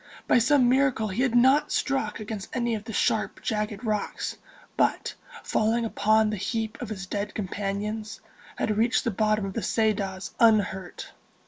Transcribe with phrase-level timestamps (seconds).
[0.27, 4.35] By some miracle he had not struck against any of the sharp, jagged rocks,
[4.75, 8.19] but, falling upon the heap of his dead companions,
[8.55, 11.11] had reached the bottom of the Ceadas unhurt.